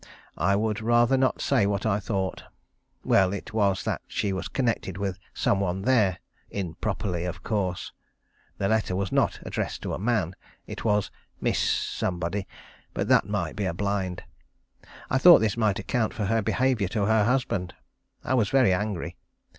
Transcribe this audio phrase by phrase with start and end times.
[0.39, 2.45] I would rather not say what I thought.
[3.03, 6.17] Well, it was that she was connected with some one there.
[6.49, 7.91] Improperly, of course.
[8.57, 10.35] The letter was not addressed to a man.
[10.65, 12.47] It was "Miss Somebody,"
[12.95, 14.23] but that might be a blind.
[15.11, 17.75] I thought this might account for her behaviour to her husband.
[18.23, 19.17] I was very angry.